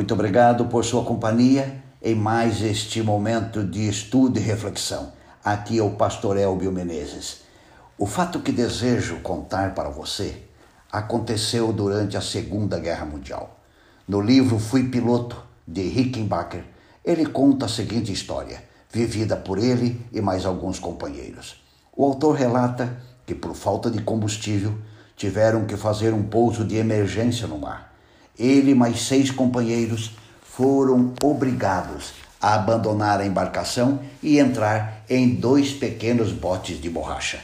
Muito 0.00 0.14
obrigado 0.14 0.64
por 0.64 0.82
sua 0.82 1.04
companhia 1.04 1.82
em 2.02 2.14
mais 2.14 2.62
este 2.62 3.02
momento 3.02 3.62
de 3.62 3.86
estudo 3.86 4.38
e 4.38 4.40
reflexão. 4.40 5.12
Aqui 5.44 5.78
é 5.78 5.82
o 5.82 5.90
pastor 5.90 6.38
Elbio 6.38 6.72
Menezes. 6.72 7.42
O 7.98 8.06
fato 8.06 8.40
que 8.40 8.50
desejo 8.50 9.16
contar 9.16 9.74
para 9.74 9.90
você 9.90 10.42
aconteceu 10.90 11.70
durante 11.70 12.16
a 12.16 12.22
Segunda 12.22 12.78
Guerra 12.78 13.04
Mundial. 13.04 13.60
No 14.08 14.22
livro 14.22 14.58
Fui 14.58 14.88
Piloto, 14.88 15.36
de 15.68 15.82
Rickenbacker, 15.82 16.64
ele 17.04 17.26
conta 17.26 17.66
a 17.66 17.68
seguinte 17.68 18.10
história, 18.10 18.64
vivida 18.90 19.36
por 19.36 19.58
ele 19.58 20.00
e 20.10 20.22
mais 20.22 20.46
alguns 20.46 20.78
companheiros. 20.78 21.62
O 21.94 22.06
autor 22.06 22.36
relata 22.36 23.02
que, 23.26 23.34
por 23.34 23.54
falta 23.54 23.90
de 23.90 24.00
combustível, 24.00 24.78
tiveram 25.14 25.66
que 25.66 25.76
fazer 25.76 26.14
um 26.14 26.22
pouso 26.22 26.64
de 26.64 26.76
emergência 26.76 27.46
no 27.46 27.58
mar. 27.58 27.89
Ele 28.40 28.70
e 28.70 28.74
mais 28.74 29.02
seis 29.02 29.30
companheiros 29.30 30.12
foram 30.42 31.12
obrigados 31.22 32.14
a 32.40 32.54
abandonar 32.54 33.20
a 33.20 33.26
embarcação 33.26 34.00
e 34.22 34.38
entrar 34.38 35.04
em 35.10 35.34
dois 35.34 35.72
pequenos 35.72 36.32
botes 36.32 36.80
de 36.80 36.88
borracha. 36.88 37.38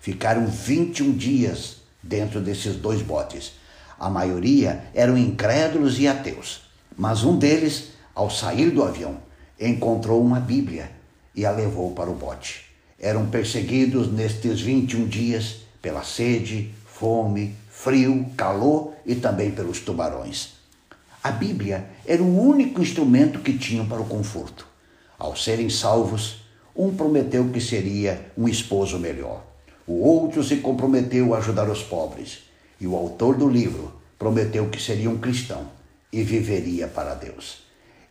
Ficaram 0.00 0.46
21 0.46 1.12
dias 1.12 1.78
dentro 2.02 2.42
desses 2.42 2.76
dois 2.76 3.00
botes. 3.00 3.52
A 3.98 4.10
maioria 4.10 4.84
eram 4.94 5.16
incrédulos 5.16 5.98
e 5.98 6.06
ateus, 6.06 6.64
mas 6.94 7.24
um 7.24 7.38
deles, 7.38 7.92
ao 8.14 8.28
sair 8.28 8.70
do 8.70 8.84
avião, 8.84 9.16
encontrou 9.58 10.22
uma 10.22 10.40
Bíblia 10.40 10.90
e 11.34 11.46
a 11.46 11.50
levou 11.50 11.92
para 11.92 12.10
o 12.10 12.14
bote. 12.14 12.66
Eram 13.00 13.26
perseguidos 13.26 14.12
nestes 14.12 14.60
21 14.60 15.06
dias 15.06 15.62
pela 15.80 16.02
sede, 16.02 16.74
fome, 16.86 17.54
frio, 17.74 18.24
calor 18.36 18.94
e 19.04 19.14
também 19.16 19.50
pelos 19.50 19.80
tubarões. 19.80 20.54
A 21.22 21.30
Bíblia 21.30 21.86
era 22.06 22.22
o 22.22 22.40
único 22.40 22.80
instrumento 22.80 23.40
que 23.40 23.58
tinham 23.58 23.84
para 23.86 24.00
o 24.00 24.06
conforto. 24.06 24.66
Ao 25.18 25.36
serem 25.36 25.68
salvos, 25.68 26.44
um 26.74 26.94
prometeu 26.94 27.48
que 27.50 27.60
seria 27.60 28.30
um 28.38 28.48
esposo 28.48 28.98
melhor. 28.98 29.44
O 29.86 30.02
outro 30.02 30.42
se 30.42 30.56
comprometeu 30.56 31.34
a 31.34 31.38
ajudar 31.38 31.68
os 31.68 31.82
pobres. 31.82 32.44
E 32.80 32.86
o 32.86 32.96
autor 32.96 33.36
do 33.36 33.48
livro 33.48 33.92
prometeu 34.18 34.68
que 34.68 34.80
seria 34.80 35.10
um 35.10 35.18
cristão 35.18 35.68
e 36.12 36.22
viveria 36.22 36.88
para 36.88 37.14
Deus. 37.14 37.64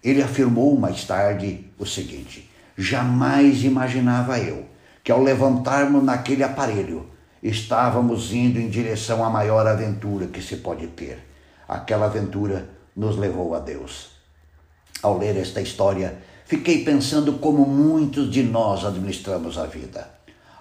Ele 0.04 0.22
afirmou 0.22 0.78
mais 0.78 1.04
tarde 1.06 1.66
o 1.80 1.86
seguinte: 1.86 2.50
Jamais 2.78 3.64
imaginava 3.64 4.38
eu 4.40 4.66
que 5.04 5.12
ao 5.12 5.22
levantarmos 5.22 6.04
naquele 6.04 6.44
aparelho 6.44 7.13
estávamos 7.44 8.34
indo 8.34 8.58
em 8.58 8.70
direção 8.70 9.24
à 9.24 9.30
maior 9.30 9.68
aventura 9.68 10.28
que 10.28 10.42
se 10.42 10.58
pode 10.58 10.88
ter. 10.88 11.20
Aquela 11.68 12.06
aventura 12.06 12.70
nos 12.96 13.18
levou 13.18 13.54
a 13.54 13.60
Deus. 13.60 14.12
Ao 15.02 15.18
ler 15.18 15.36
esta 15.36 15.60
história, 15.60 16.18
fiquei 16.46 16.86
pensando 16.86 17.34
como 17.34 17.66
muitos 17.66 18.32
de 18.32 18.42
nós 18.42 18.86
administramos 18.86 19.58
a 19.58 19.66
vida. 19.66 20.08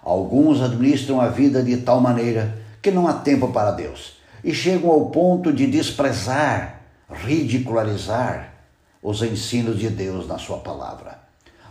Alguns 0.02 0.60
administram 0.60 1.20
a 1.20 1.28
vida 1.28 1.62
de 1.62 1.76
tal 1.76 2.00
maneira 2.00 2.58
que 2.82 2.90
não 2.90 3.06
há 3.06 3.12
tempo 3.12 3.52
para 3.52 3.70
Deus 3.70 4.14
e 4.42 4.52
chegam 4.52 4.90
ao 4.90 5.06
ponto 5.10 5.52
de 5.52 5.68
desprezar, 5.68 6.80
ridicularizar 7.08 8.54
os 9.00 9.22
ensinos 9.22 9.78
de 9.78 9.88
Deus 9.88 10.26
na 10.26 10.38
Sua 10.38 10.58
palavra. 10.58 11.20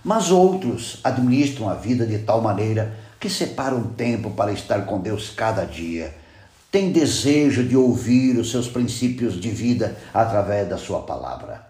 Mas 0.04 0.32
outros 0.32 1.00
administram 1.04 1.70
a 1.70 1.74
vida 1.74 2.06
de 2.06 2.20
tal 2.20 2.42
maneira 2.42 2.98
que 3.22 3.30
separam 3.30 3.84
tempo 3.84 4.32
para 4.32 4.52
estar 4.52 4.84
com 4.88 5.00
Deus 5.00 5.30
cada 5.30 5.64
dia, 5.64 6.12
têm 6.72 6.92
desejo 6.92 7.64
de 7.64 7.78
ouvir 7.78 8.36
os 8.40 8.50
seus 8.50 8.68
princípios 8.68 9.40
de 9.40 9.52
vida 9.52 9.96
através 10.12 10.68
da 10.68 10.76
Sua 10.76 11.04
palavra. 11.04 11.68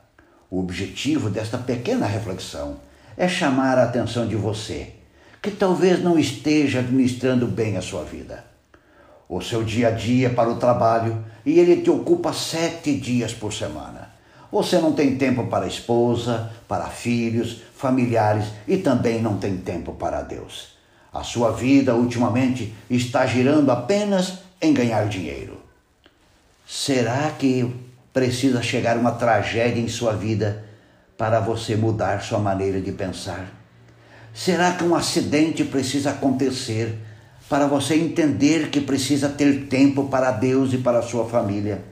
O 0.50 0.62
objetivo 0.62 1.30
desta 1.30 1.58
pequena 1.58 2.06
reflexão 2.06 2.78
é 3.18 3.28
chamar 3.28 3.78
a 3.78 3.84
atenção 3.84 4.26
de 4.26 4.36
você, 4.36 4.94
que 5.42 5.52
talvez 5.52 6.02
não 6.02 6.18
esteja 6.18 6.80
administrando 6.80 7.46
bem 7.48 7.76
a 7.76 7.82
sua 7.82 8.04
vida. 8.04 8.46
O 9.28 9.42
seu 9.42 9.64
dia 9.64 9.90
a 9.90 9.92
dia 9.92 10.30
para 10.30 10.50
o 10.50 10.58
trabalho 10.58 11.24
e 11.46 11.60
ele 11.60 11.82
te 11.82 11.90
ocupa 11.90 12.32
sete 12.32 12.96
dias 12.96 13.34
por 13.34 13.52
semana. 13.52 14.10
Você 14.52 14.80
não 14.80 14.94
tem 14.94 15.18
tempo 15.18 15.48
para 15.48 15.66
a 15.66 15.68
esposa, 15.68 16.52
para 16.68 16.88
filhos, 16.88 17.62
familiares 17.76 18.46
e 18.68 18.78
também 18.78 19.22
não 19.22 19.38
tem 19.38 19.58
tempo 19.58 19.94
para 19.94 20.22
Deus. 20.22 20.81
A 21.14 21.24
sua 21.24 21.52
vida 21.52 21.94
ultimamente 21.94 22.74
está 22.90 23.26
girando 23.26 23.70
apenas 23.70 24.40
em 24.62 24.74
ganhar 24.74 25.08
dinheiro. 25.10 25.62
Será 26.66 27.30
que 27.32 27.76
precisa 28.14 28.62
chegar 28.62 28.98
uma 28.98 29.12
tragédia 29.12 29.82
em 29.82 29.90
sua 29.90 30.14
vida 30.14 30.64
para 31.18 31.40
você 31.40 31.76
mudar 31.76 32.22
sua 32.22 32.40
maneira 32.40 32.80
de 32.80 32.92
pensar? 32.92 33.52
Será 34.34 34.72
que 34.72 34.84
um 34.84 34.96
acidente 34.96 35.66
precisa 35.66 36.12
acontecer 36.12 36.98
para 37.50 37.68
você 37.68 37.96
entender 37.96 38.70
que 38.70 38.80
precisa 38.80 39.28
ter 39.28 39.68
tempo 39.68 40.06
para 40.06 40.32
Deus 40.32 40.72
e 40.72 40.78
para 40.78 41.02
sua 41.02 41.28
família? 41.28 41.84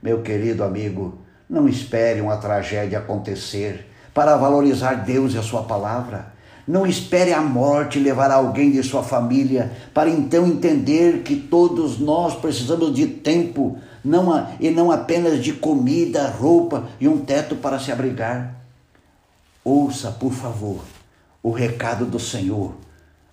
Meu 0.00 0.22
querido 0.22 0.62
amigo, 0.62 1.18
não 1.50 1.68
espere 1.68 2.20
uma 2.20 2.36
tragédia 2.36 3.00
acontecer 3.00 3.86
para 4.14 4.36
valorizar 4.36 4.94
Deus 4.94 5.34
e 5.34 5.38
a 5.38 5.42
sua 5.42 5.64
palavra. 5.64 6.37
Não 6.68 6.86
espere 6.86 7.32
a 7.32 7.40
morte 7.40 7.98
levar 7.98 8.30
alguém 8.30 8.70
de 8.70 8.82
sua 8.82 9.02
família 9.02 9.72
para 9.94 10.10
então 10.10 10.46
entender 10.46 11.22
que 11.22 11.34
todos 11.34 11.98
nós 11.98 12.34
precisamos 12.34 12.94
de 12.94 13.06
tempo 13.06 13.78
não 14.04 14.30
a, 14.30 14.50
e 14.60 14.68
não 14.68 14.92
apenas 14.92 15.42
de 15.42 15.54
comida, 15.54 16.28
roupa 16.28 16.86
e 17.00 17.08
um 17.08 17.24
teto 17.24 17.56
para 17.56 17.78
se 17.78 17.90
abrigar. 17.90 18.54
Ouça, 19.64 20.12
por 20.12 20.30
favor, 20.34 20.84
o 21.42 21.50
recado 21.50 22.04
do 22.04 22.20
Senhor 22.20 22.74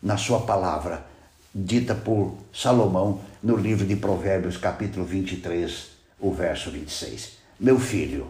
na 0.02 0.16
sua 0.16 0.40
palavra, 0.40 1.06
dita 1.54 1.94
por 1.94 2.36
Salomão 2.54 3.20
no 3.44 3.58
livro 3.58 3.86
de 3.86 3.98
Provérbios, 3.98 4.56
capítulo 4.56 5.04
23, 5.04 5.90
o 6.22 6.32
verso 6.32 6.72
26. 6.72 7.34
Meu 7.60 7.80
filho, 7.82 8.28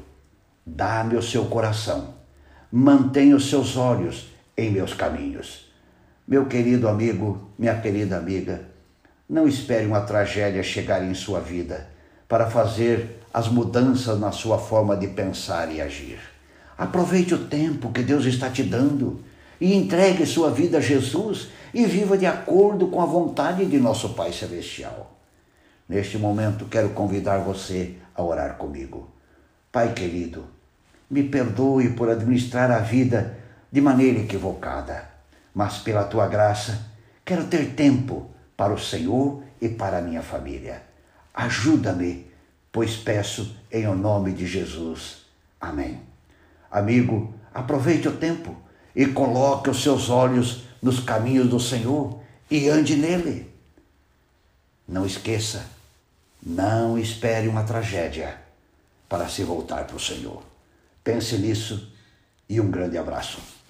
dá-me 0.66 1.16
o 1.16 1.22
seu 1.22 1.46
coração, 1.46 2.16
mantenha 2.72 3.36
os 3.36 3.52
seus 3.52 3.78
olhos 3.78 4.34
em 4.58 4.72
meus 4.72 4.94
caminhos. 4.94 5.72
Meu 6.28 6.46
querido 6.46 6.88
amigo, 6.88 7.50
minha 7.58 7.80
querida 7.80 8.18
amiga, 8.18 8.62
não 9.30 9.48
espere 9.48 9.86
uma 9.86 10.02
tragédia 10.02 10.64
chegar 10.64 11.04
em 11.04 11.14
sua 11.14 11.40
vida 11.40 11.88
para 12.28 12.50
fazer 12.50 13.22
as 13.34 13.48
mudanças 13.48 14.20
na 14.20 14.32
sua 14.32 14.58
forma 14.58 14.96
de 14.96 15.08
pensar 15.08 15.72
e 15.72 15.82
agir. 15.82 16.20
Aproveite 16.78 17.34
o 17.34 17.46
tempo 17.46 17.92
que 17.92 18.02
Deus 18.02 18.26
está 18.26 18.50
te 18.50 18.64
dando 18.64 19.22
e 19.60 19.74
entregue 19.74 20.26
sua 20.26 20.52
vida 20.52 20.78
a 20.78 20.82
Jesus 20.82 21.50
e 21.74 21.86
viva 21.86 22.18
de 22.18 22.26
acordo 22.26 22.88
com 22.88 23.02
a 23.02 23.06
vontade 23.06 23.66
de 23.66 23.80
nosso 23.80 24.10
Pai 24.10 24.32
Celestial. 24.32 25.20
Neste 25.88 26.18
momento, 26.18 26.66
quero 26.66 26.90
convidar 26.90 27.40
você 27.40 27.96
a 28.16 28.24
orar 28.24 28.56
comigo. 28.58 29.10
Pai 29.72 29.94
querido, 29.94 30.46
me 31.10 31.24
perdoe 31.24 31.90
por 31.90 32.10
administrar 32.10 32.72
a 32.72 32.80
vida 32.80 33.38
de 33.76 33.82
maneira 33.82 34.20
equivocada, 34.20 35.06
mas 35.54 35.80
pela 35.80 36.06
tua 36.06 36.30
graça 36.30 36.88
quero 37.26 37.48
ter 37.48 37.74
tempo 37.74 38.32
para 38.56 38.74
o 38.74 38.80
Senhor 38.80 39.44
e 39.60 39.68
para 39.68 39.98
a 39.98 40.02
minha 40.02 40.22
família. 40.22 40.82
Ajuda-me, 41.34 42.26
pois 42.72 42.96
peço 42.96 43.54
em 43.70 43.86
o 43.86 43.94
nome 43.94 44.32
de 44.32 44.48
Jesus. 44.48 45.26
Amém. 45.60 46.00
Amigo, 46.72 47.34
aproveite 47.54 48.08
o 48.08 48.16
tempo 48.16 48.56
e 48.96 49.08
coloque 49.08 49.70
os 49.70 49.84
seus 49.84 50.10
olhos 50.10 50.64
nos 50.82 51.02
caminhos 51.02 51.50
do 51.50 51.60
Senhor 51.60 52.22
e 52.50 52.70
ande 52.70 52.96
nele. 52.96 53.54
Não 54.88 55.06
esqueça, 55.06 55.66
não 56.42 56.98
espere 56.98 57.50
uma 57.50 57.66
tragédia 57.66 58.40
para 59.10 59.28
se 59.28 59.44
voltar 59.44 59.86
para 59.86 59.98
o 59.98 60.00
Senhor. 60.00 60.42
Pense 61.04 61.38
nisso 61.38 61.92
e 62.48 62.62
um 62.62 62.72
grande 62.72 62.98
abraço. 62.98 63.65